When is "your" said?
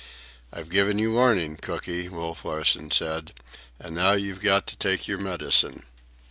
5.07-5.19